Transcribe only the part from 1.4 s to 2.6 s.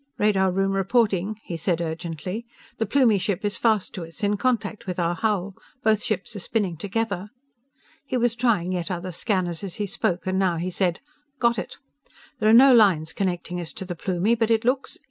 he said urgently.